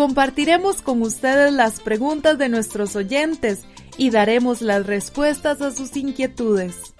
[0.00, 3.66] Compartiremos con ustedes las preguntas de nuestros oyentes
[3.98, 6.94] y daremos las respuestas a sus inquietudes.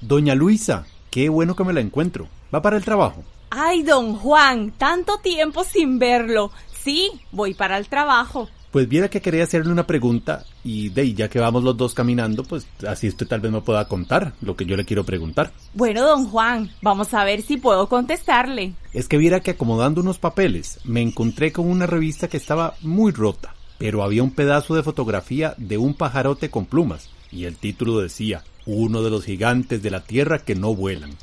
[0.00, 2.28] Doña Luisa, qué bueno que me la encuentro.
[2.54, 3.24] ¿Va para el trabajo?
[3.50, 6.52] Ay, don Juan, tanto tiempo sin verlo.
[6.84, 8.48] Sí, voy para el trabajo.
[8.70, 11.92] Pues viera que quería hacerle una pregunta y de ahí, ya que vamos los dos
[11.92, 15.52] caminando, pues así usted tal vez me pueda contar lo que yo le quiero preguntar.
[15.74, 18.74] Bueno, don Juan, vamos a ver si puedo contestarle.
[18.92, 23.10] Es que viera que acomodando unos papeles me encontré con una revista que estaba muy
[23.10, 27.98] rota, pero había un pedazo de fotografía de un pajarote con plumas y el título
[27.98, 31.16] decía, uno de los gigantes de la tierra que no vuelan.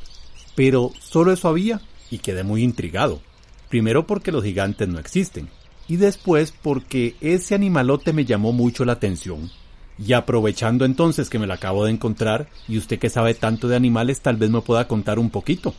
[0.54, 1.80] Pero solo eso había
[2.12, 3.22] y quedé muy intrigado.
[3.70, 5.50] Primero porque los gigantes no existen
[5.88, 9.52] y después porque ese animalote me llamó mucho la atención.
[10.00, 13.76] Y aprovechando entonces que me la acabo de encontrar, y usted que sabe tanto de
[13.76, 15.74] animales, tal vez me pueda contar un poquito.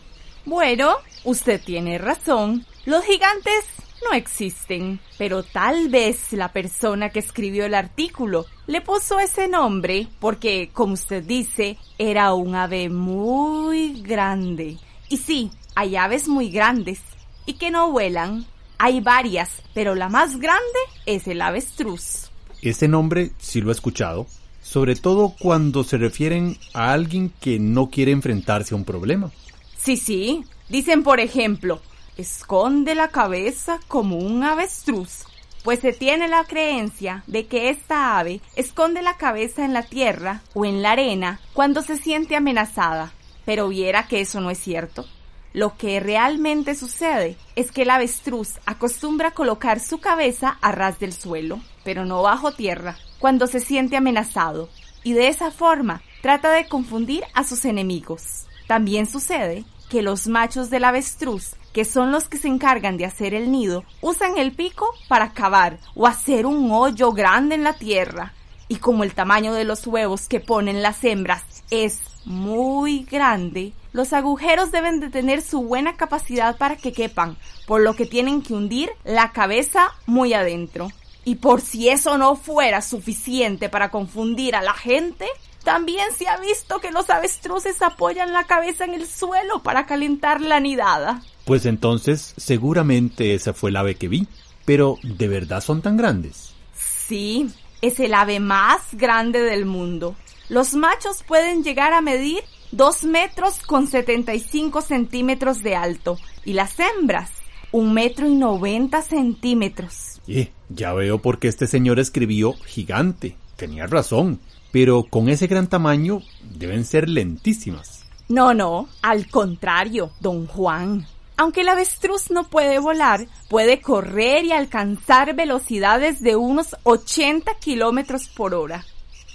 [0.45, 2.65] Bueno, usted tiene razón.
[2.85, 3.65] Los gigantes
[4.05, 10.09] no existen, pero tal vez la persona que escribió el artículo le puso ese nombre
[10.21, 14.79] porque, como usted dice, era un ave muy grande.
[15.09, 17.01] Y sí, hay aves muy grandes
[17.47, 18.47] y que no vuelan,
[18.79, 22.31] hay varias, pero la más grande es el avestruz.
[22.63, 24.27] Ese nombre sí lo he escuchado,
[24.63, 29.31] sobre todo cuando se refieren a alguien que no quiere enfrentarse a un problema.
[29.77, 30.45] Sí, sí.
[30.69, 31.81] Dicen, por ejemplo,
[32.17, 35.25] esconde la cabeza como un avestruz.
[35.65, 40.43] Pues se tiene la creencia de que esta ave esconde la cabeza en la tierra
[40.55, 43.13] o en la arena cuando se siente amenazada.
[43.45, 45.07] Pero viera que eso no es cierto.
[45.53, 51.13] Lo que realmente sucede es que el avestruz acostumbra colocar su cabeza a ras del
[51.13, 54.69] suelo, pero no bajo tierra, cuando se siente amenazado,
[55.03, 58.47] y de esa forma trata de confundir a sus enemigos.
[58.67, 63.33] También sucede que los machos del avestruz, que son los que se encargan de hacer
[63.33, 68.35] el nido, usan el pico para cavar o hacer un hoyo grande en la tierra.
[68.69, 74.13] Y como el tamaño de los huevos que ponen las hembras es muy grande, los
[74.13, 77.37] agujeros deben de tener su buena capacidad para que quepan,
[77.67, 80.87] por lo que tienen que hundir la cabeza muy adentro.
[81.25, 85.27] Y por si eso no fuera suficiente para confundir a la gente,
[85.65, 90.41] también se ha visto que los avestruces apoyan la cabeza en el suelo para calentar
[90.41, 91.21] la nidada.
[91.45, 94.29] Pues entonces seguramente esa fue el ave que vi.
[94.65, 96.55] Pero ¿de verdad son tan grandes?
[96.77, 97.51] Sí,
[97.83, 100.15] es el ave más grande del mundo.
[100.49, 106.77] Los machos pueden llegar a medir 2 metros con 75 centímetros de alto y las
[106.79, 107.31] hembras
[107.73, 110.21] un metro y 90 centímetros.
[110.27, 113.37] Eh, ya veo por qué este señor escribió gigante.
[113.57, 114.41] Tenía razón,
[114.73, 118.07] pero con ese gran tamaño deben ser lentísimas.
[118.29, 121.07] No, no, al contrario, don Juan.
[121.37, 128.29] Aunque el avestruz no puede volar, puede correr y alcanzar velocidades de unos 80 kilómetros
[128.29, 128.85] por hora.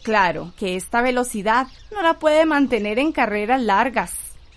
[0.04, 4.12] Claro que esta velocidad no la puede mantener en carreras largas,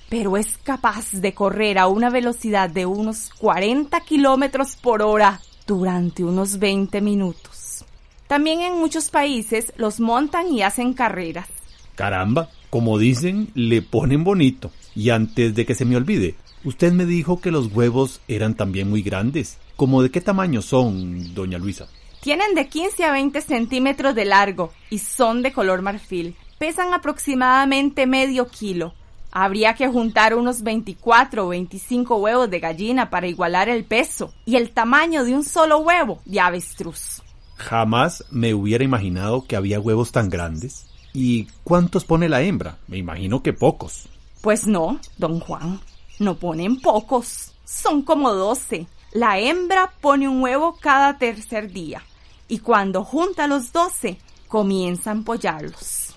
[0.08, 6.25] pero es capaz de correr a una velocidad de unos 40 kilómetros por hora durante
[6.25, 7.84] unos 20 minutos.
[8.26, 11.46] También en muchos países los montan y hacen carreras.
[11.94, 14.72] Caramba, como dicen, le ponen bonito.
[14.96, 16.34] Y antes de que se me olvide,
[16.64, 19.58] usted me dijo que los huevos eran también muy grandes.
[19.76, 21.87] ¿Cómo de qué tamaño son, doña Luisa?
[22.26, 26.34] Tienen de 15 a 20 centímetros de largo y son de color marfil.
[26.58, 28.94] Pesan aproximadamente medio kilo.
[29.31, 34.56] Habría que juntar unos 24 o 25 huevos de gallina para igualar el peso y
[34.56, 37.23] el tamaño de un solo huevo de avestruz.
[37.55, 40.88] Jamás me hubiera imaginado que había huevos tan grandes.
[41.12, 42.76] ¿Y cuántos pone la hembra?
[42.88, 44.08] Me imagino que pocos.
[44.40, 45.79] Pues no, don Juan,
[46.19, 48.88] no ponen pocos, son como 12.
[49.12, 52.02] La hembra pone un huevo cada tercer día
[52.48, 56.14] y cuando junta los 12 comienza a empollarlos.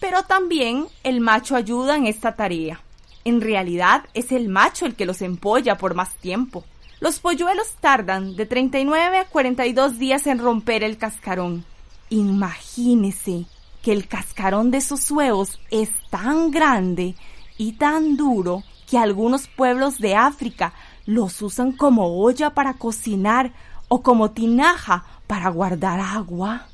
[0.00, 2.80] Pero también el macho ayuda en esta tarea.
[3.24, 6.64] En realidad es el macho el que los empolla por más tiempo.
[7.00, 11.64] Los polluelos tardan de 39 a 42 días en romper el cascarón.
[12.08, 13.46] Imagínese
[13.82, 17.14] que el cascarón de esos huevos es tan grande
[17.58, 20.72] y tan duro que algunos pueblos de África
[21.04, 23.52] los usan como olla para cocinar
[23.88, 26.68] o como tinaja para guardar agua.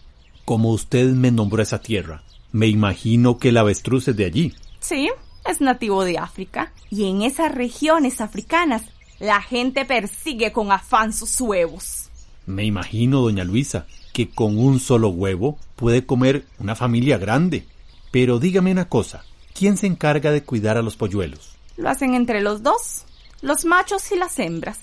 [0.44, 2.22] Como usted me nombró esa tierra,
[2.52, 4.54] me imagino que el avestruz es de allí.
[4.80, 5.10] Sí,
[5.44, 6.72] es nativo de África.
[6.90, 8.82] Y en esas regiones africanas,
[9.18, 12.10] la gente persigue con afán sus huevos.
[12.46, 17.66] Me imagino, doña Luisa, que con un solo huevo puede comer una familia grande.
[18.10, 19.24] Pero dígame una cosa,
[19.54, 21.56] ¿quién se encarga de cuidar a los polluelos?
[21.76, 23.04] Lo hacen entre los dos,
[23.40, 24.78] los machos y las hembras.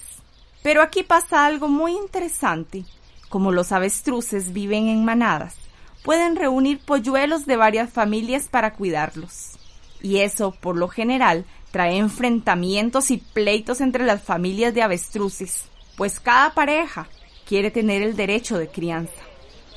[0.62, 2.86] Pero aquí pasa algo muy interesante.
[3.30, 5.56] Como los avestruces viven en manadas,
[6.04, 9.58] pueden reunir polluelos de varias familias para cuidarlos.
[10.02, 15.66] Y eso, por lo general, trae enfrentamientos y pleitos entre las familias de avestruces,
[15.96, 17.08] pues cada pareja
[17.46, 19.22] quiere tener el derecho de crianza.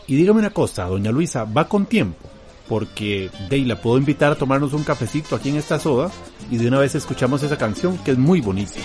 [0.06, 2.28] Y dígame una cosa, doña Luisa, va con tiempo,
[2.68, 6.10] porque Dey la puedo invitar a tomarnos un cafecito aquí en esta soda
[6.50, 8.80] y de una vez escuchamos esa canción que es muy bonita.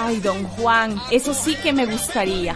[0.00, 2.54] Ay, don Juan, eso sí que me gustaría.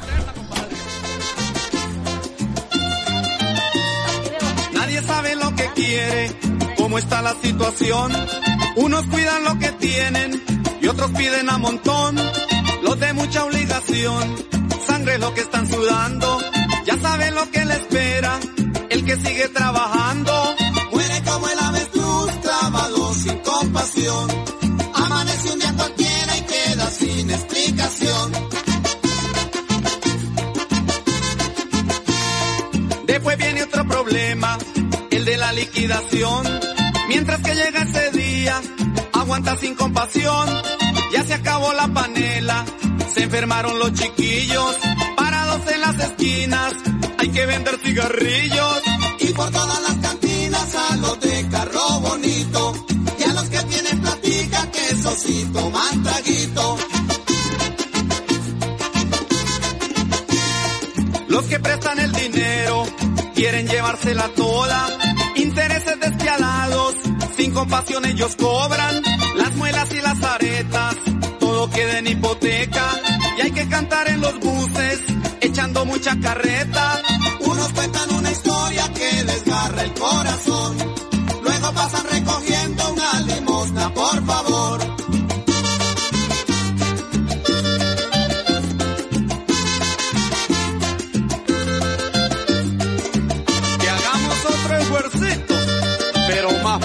[4.73, 6.31] Nadie sabe lo que quiere,
[6.77, 8.13] cómo está la situación.
[8.77, 10.43] Unos cuidan lo que tienen
[10.81, 12.17] y otros piden a montón.
[12.83, 14.37] Los de mucha obligación,
[14.87, 16.39] sangre lo que están sudando.
[16.87, 18.39] Ya saben lo que le espera,
[18.89, 20.55] el que sigue trabajando.
[20.93, 24.42] Muere como el avestruz, trabado sin compasión.
[37.09, 38.61] Mientras que llega ese día,
[39.13, 40.49] aguanta sin compasión.
[41.13, 42.65] Ya se acabó la panela,
[43.13, 44.79] se enfermaron los chiquillos.
[45.17, 46.75] Parados en las esquinas,
[47.19, 48.83] hay que vender cigarrillos.
[49.21, 52.87] Y por todas las cantinas a los de carro bonito.
[53.19, 56.79] Y a los que tienen platica, que eso sí toman traguito.
[61.29, 62.87] Los que prestan el dinero
[63.35, 64.89] quieren llevársela toda.
[66.03, 66.95] Despiadados,
[67.37, 69.03] sin compasión ellos cobran.
[69.37, 70.97] Las muelas y las aretas,
[71.39, 72.87] todo queda en hipoteca.
[73.39, 75.01] Y hay que cantar en los buses,
[75.41, 77.03] echando mucha carreta.
[77.41, 80.77] Unos cuentan una historia que desgarra el corazón.
[81.43, 84.52] Luego pasan recogiendo una limosna, por favor.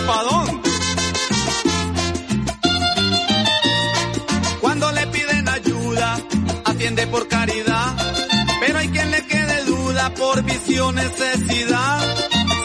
[0.08, 0.70] Pero más pa' dónde.
[4.62, 6.18] Cuando le piden ayuda,
[6.66, 7.96] atiende por caridad,
[8.62, 12.16] pero hay quien le quede duda por visión necesidad.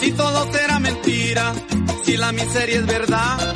[0.01, 1.53] Si todo será mentira,
[2.05, 3.55] si la miseria es verdad,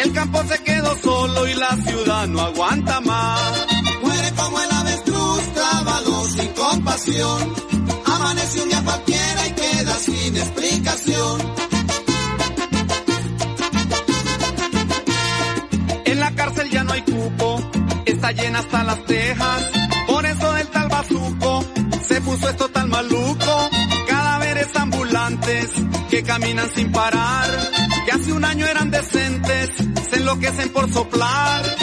[0.00, 3.66] el campo se quedó solo y la ciudad no aguanta más.
[4.02, 7.54] Muere como el avestruz, trabado sin compasión.
[8.04, 11.57] Amanece un día cualquiera y queda sin explicación.
[16.70, 17.70] Ya no hay cupo,
[18.04, 19.70] está llena hasta las tejas.
[20.06, 21.64] Por eso el tal bazuco
[22.06, 23.70] se puso esto tan maluco.
[24.06, 25.70] Cadáveres ambulantes
[26.10, 27.48] que caminan sin parar.
[28.04, 29.70] Que hace un año eran decentes,
[30.10, 31.77] se enloquecen por soplar.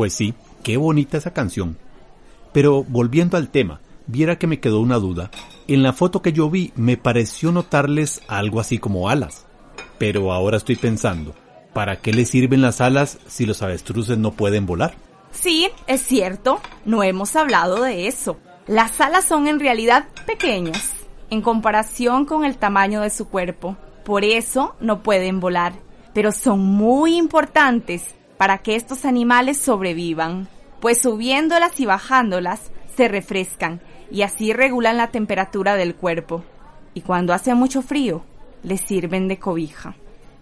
[0.00, 1.76] Pues sí, qué bonita esa canción.
[2.54, 5.30] Pero volviendo al tema, viera que me quedó una duda.
[5.68, 9.44] En la foto que yo vi me pareció notarles algo así como alas.
[9.98, 11.34] Pero ahora estoy pensando,
[11.74, 14.94] ¿para qué les sirven las alas si los avestruces no pueden volar?
[15.32, 18.38] Sí, es cierto, no hemos hablado de eso.
[18.66, 20.92] Las alas son en realidad pequeñas
[21.28, 23.76] en comparación con el tamaño de su cuerpo.
[24.06, 25.74] Por eso no pueden volar,
[26.14, 30.48] pero son muy importantes para que estos animales sobrevivan,
[30.80, 36.42] pues subiéndolas y bajándolas se refrescan y así regulan la temperatura del cuerpo.
[36.94, 38.24] Y cuando hace mucho frío,
[38.62, 39.94] les sirven de cobija.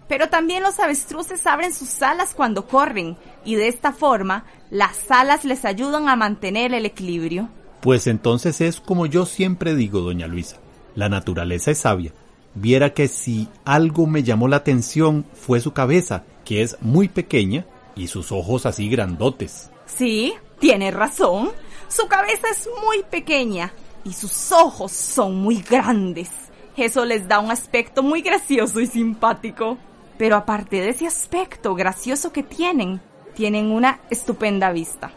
[0.07, 5.43] Pero también los avestruces abren sus alas cuando corren y de esta forma las alas
[5.43, 7.49] les ayudan a mantener el equilibrio.
[7.81, 10.55] Pues entonces es como yo siempre digo, doña Luisa,
[10.95, 12.13] la naturaleza es sabia.
[12.55, 17.65] Viera que si algo me llamó la atención fue su cabeza, que es muy pequeña,
[17.99, 19.69] y sus ojos así grandotes.
[19.85, 21.51] Sí, tiene razón.
[21.87, 26.29] Su cabeza es muy pequeña y sus ojos son muy grandes.
[26.77, 29.77] Eso les da un aspecto muy gracioso y simpático.
[30.17, 33.01] Pero aparte de ese aspecto gracioso que tienen,
[33.35, 35.11] tienen una estupenda vista.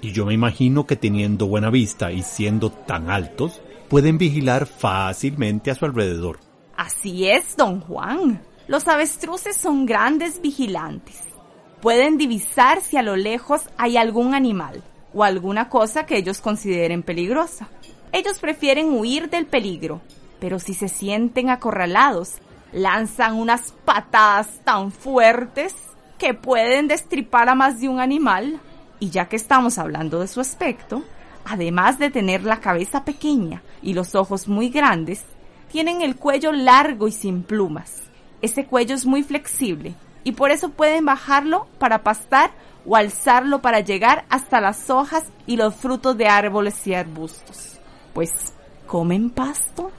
[0.00, 5.70] Y yo me imagino que teniendo buena vista y siendo tan altos, pueden vigilar fácilmente
[5.70, 6.38] a su alrededor.
[6.76, 8.42] Así es, don Juan.
[8.66, 11.33] Los avestruces son grandes vigilantes.
[11.84, 17.02] Pueden divisar si a lo lejos hay algún animal o alguna cosa que ellos consideren
[17.02, 17.68] peligrosa.
[18.10, 20.00] Ellos prefieren huir del peligro,
[20.40, 22.36] pero si se sienten acorralados,
[22.72, 25.74] lanzan unas patadas tan fuertes
[26.16, 28.60] que pueden destripar a más de un animal.
[28.98, 31.04] Y ya que estamos hablando de su aspecto,
[31.44, 35.22] además de tener la cabeza pequeña y los ojos muy grandes,
[35.70, 38.04] tienen el cuello largo y sin plumas.
[38.40, 42.50] Ese cuello es muy flexible y por eso pueden bajarlo para pastar
[42.86, 47.78] o alzarlo para llegar hasta las hojas y los frutos de árboles y arbustos.
[48.12, 48.30] Pues
[48.86, 49.92] comen pasto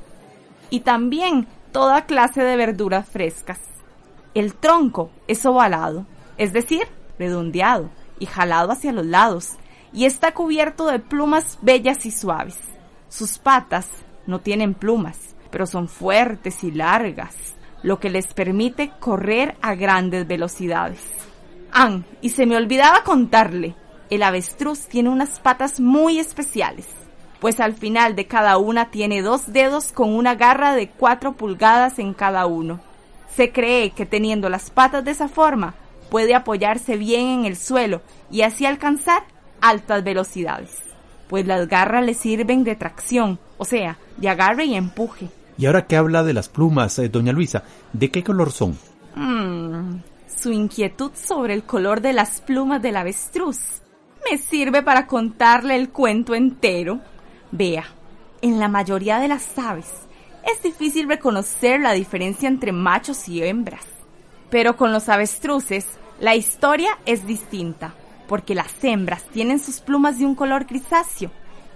[0.70, 3.60] y también toda clase de verduras frescas.
[4.34, 6.06] El tronco es ovalado,
[6.38, 7.90] es decir, redondeado
[8.20, 9.54] y jalado hacia los lados,
[9.94, 12.58] y está cubierto de plumas bellas y suaves.
[13.08, 13.88] Sus patas
[14.28, 17.55] no tienen plumas, pero son fuertes y largas,
[17.86, 21.00] lo que les permite correr a grandes velocidades.
[21.72, 23.76] Ah, y se me olvidaba contarle,
[24.10, 26.88] el avestruz tiene unas patas muy especiales,
[27.40, 32.00] pues al final de cada una tiene dos dedos con una garra de cuatro pulgadas
[32.00, 32.80] en cada uno.
[33.36, 35.76] Se cree que teniendo las patas de esa forma
[36.10, 38.02] puede apoyarse bien en el suelo
[38.32, 39.26] y así alcanzar
[39.62, 40.72] altas velocidades,
[41.30, 45.30] pues las garras le sirven de tracción, o sea, de agarre y empuje.
[45.58, 48.78] Y ahora que habla de las plumas, eh, doña Luisa, ¿de qué color son?
[49.16, 53.60] Mm, su inquietud sobre el color de las plumas del avestruz
[54.30, 57.00] me sirve para contarle el cuento entero.
[57.52, 57.86] Vea,
[58.42, 60.06] en la mayoría de las aves
[60.46, 63.86] es difícil reconocer la diferencia entre machos y hembras.
[64.50, 65.88] Pero con los avestruces,
[66.20, 67.94] la historia es distinta,
[68.28, 71.32] porque las hembras tienen sus plumas de un color grisáceo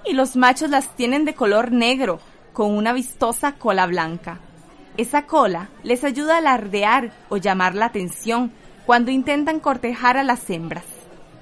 [0.05, 2.19] y los machos las tienen de color negro,
[2.53, 4.39] con una vistosa cola blanca.
[4.97, 8.51] Esa cola les ayuda a alardear o llamar la atención
[8.85, 10.83] cuando intentan cortejar a las hembras.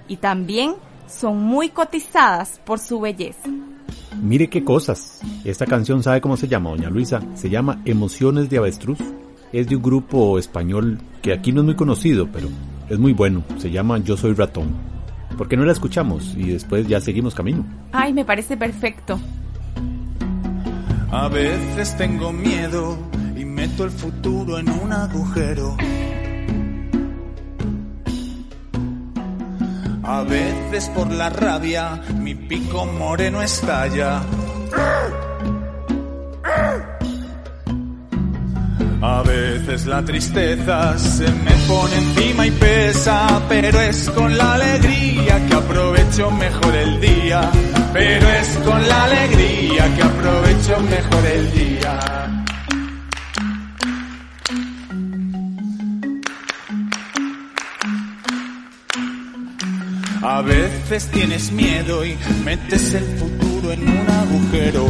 [0.07, 0.75] Y también
[1.07, 3.49] son muy cotizadas por su belleza.
[4.21, 5.21] Mire qué cosas.
[5.43, 7.21] Esta canción sabe cómo se llama, doña Luisa.
[7.35, 8.99] Se llama Emociones de Avestruz.
[9.53, 12.49] Es de un grupo español que aquí no es muy conocido, pero
[12.89, 13.43] es muy bueno.
[13.57, 14.75] Se llama Yo Soy Ratón.
[15.37, 17.65] ¿Por qué no la escuchamos y después ya seguimos camino?
[17.91, 19.19] Ay, me parece perfecto.
[21.11, 22.97] A veces tengo miedo
[23.35, 25.77] y meto el futuro en un agujero.
[30.03, 34.21] A veces por la rabia mi pico moreno estalla.
[39.01, 45.45] A veces la tristeza se me pone encima y pesa, pero es con la alegría
[45.47, 47.51] que aprovecho mejor el día.
[47.93, 51.99] Pero es con la alegría que aprovecho mejor el día.
[60.21, 64.85] A veces tienes miedo y metes el futuro en un agujero.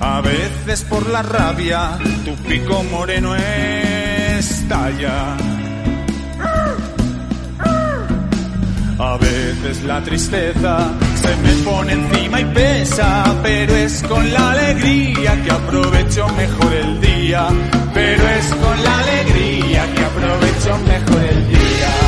[0.00, 5.36] A veces por la rabia tu pico moreno estalla.
[8.98, 15.42] A veces la tristeza se me pone encima y pesa, pero es con la alegría
[15.42, 17.48] que aprovecho mejor el día.
[17.92, 22.05] Pero es con la alegría que aprovecho mejor el día.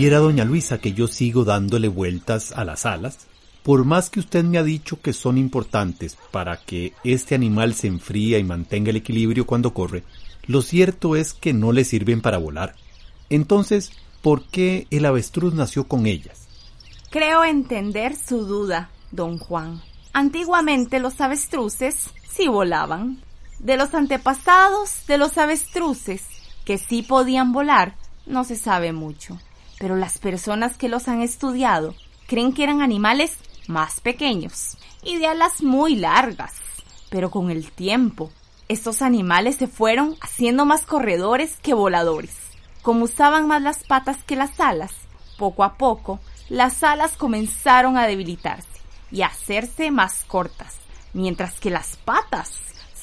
[0.00, 3.26] Viera, doña Luisa, que yo sigo dándole vueltas a las alas.
[3.62, 7.88] Por más que usted me ha dicho que son importantes para que este animal se
[7.88, 10.02] enfría y mantenga el equilibrio cuando corre,
[10.46, 12.76] lo cierto es que no le sirven para volar.
[13.28, 13.92] Entonces,
[14.22, 16.48] ¿por qué el avestruz nació con ellas?
[17.10, 19.82] Creo entender su duda, don Juan.
[20.14, 23.20] Antiguamente los avestruces sí volaban.
[23.58, 26.22] De los antepasados de los avestruces,
[26.64, 29.38] que sí podían volar, no se sabe mucho.
[29.80, 31.94] Pero las personas que los han estudiado
[32.26, 36.52] creen que eran animales más pequeños y de alas muy largas.
[37.08, 38.30] Pero con el tiempo,
[38.68, 42.36] estos animales se fueron haciendo más corredores que voladores.
[42.82, 44.92] Como usaban más las patas que las alas,
[45.38, 46.20] poco a poco,
[46.50, 48.68] las alas comenzaron a debilitarse
[49.10, 50.76] y a hacerse más cortas,
[51.14, 52.52] mientras que las patas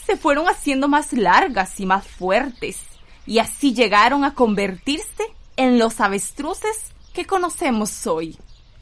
[0.06, 2.78] se fueron haciendo más largas y más fuertes,
[3.26, 5.26] y así llegaron a convertirse
[5.58, 6.78] en los avestruces
[7.14, 8.38] que conocemos hoy.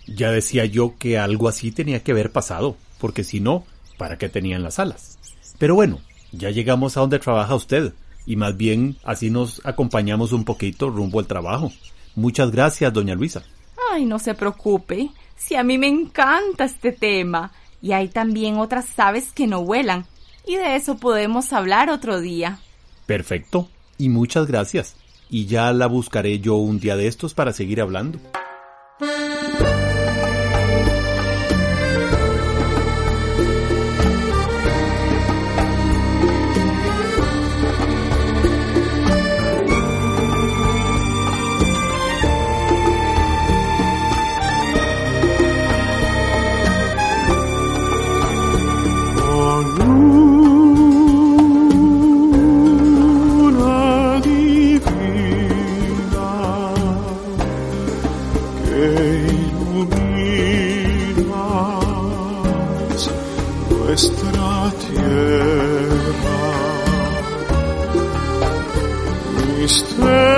[0.08, 3.65] Ya decía yo que algo así tenía que haber pasado, porque si no,
[3.98, 5.17] ¿para qué tenían las alas?
[5.58, 6.00] Pero bueno,
[6.32, 7.94] ya llegamos a donde trabaja usted,
[8.25, 11.72] y más bien así nos acompañamos un poquito rumbo al trabajo.
[12.16, 13.44] Muchas gracias, doña Luisa.
[13.92, 18.88] Ay, no se preocupe, si a mí me encanta este tema, y hay también otras
[19.00, 20.05] aves que no vuelan,
[20.46, 22.59] y de eso podemos hablar otro día.
[23.05, 24.96] Perfecto, y muchas gracias.
[25.29, 28.20] Y ya la buscaré yo un día de estos para seguir hablando.
[69.67, 70.34] stay.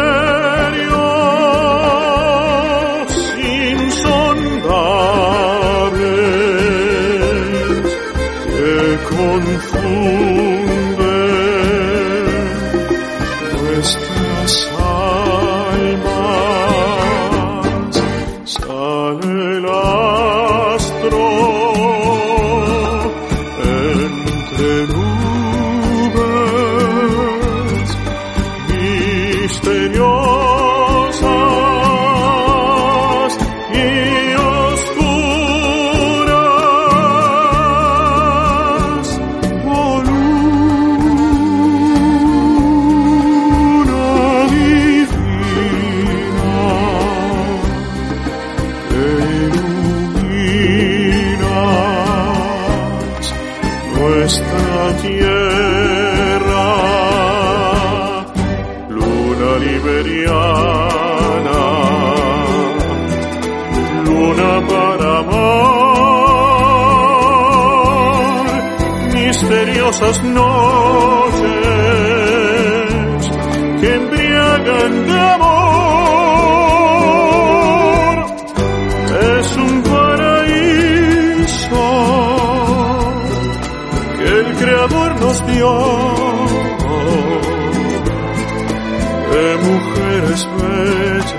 [89.38, 91.32] De mujeres bellas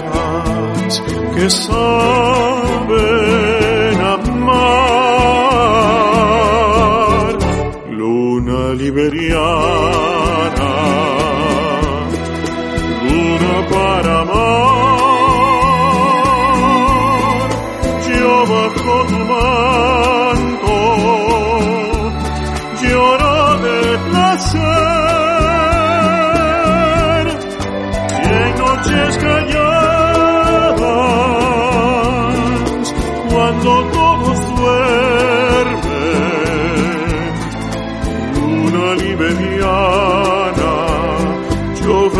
[1.34, 2.17] que saben
[41.88, 42.17] yo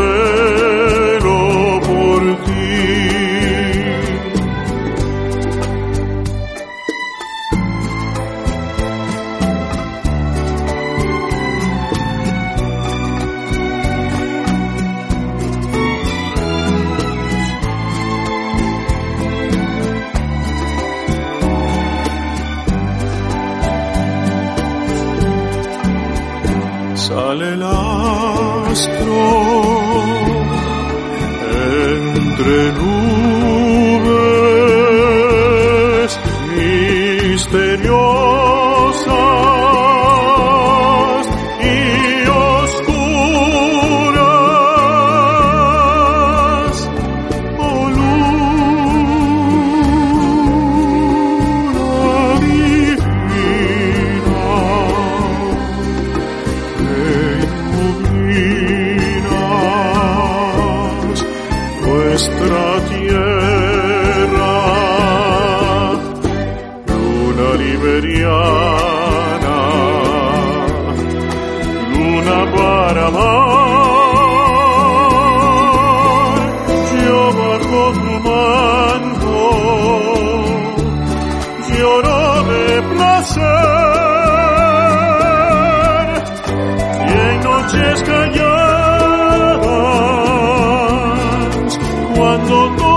[92.20, 92.87] 我做。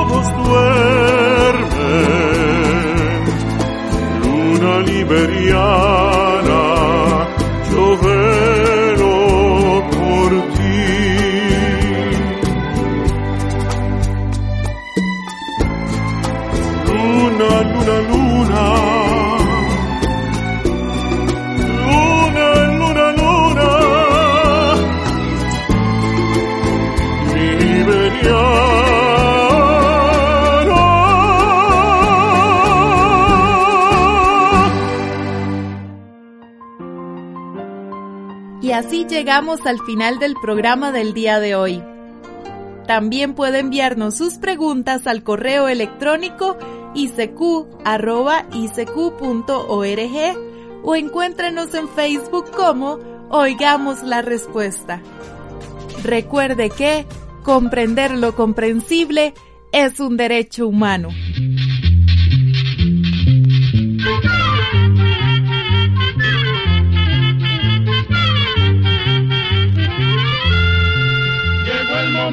[39.65, 41.83] Al final del programa del día de hoy.
[42.85, 46.57] También puede enviarnos sus preguntas al correo electrónico
[46.93, 47.67] icq.org
[50.83, 52.99] o encuéntrenos en Facebook como
[53.29, 55.01] Oigamos la Respuesta.
[56.03, 57.07] Recuerde que
[57.43, 59.33] comprender lo comprensible
[59.71, 61.09] es un derecho humano.